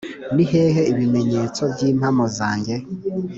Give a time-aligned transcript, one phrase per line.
[0.35, 2.75] ni hehe ibimenyetso byimpano zanjye?